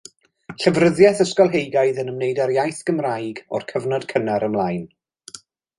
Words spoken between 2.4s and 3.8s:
â'r iaith Gymraeg o'r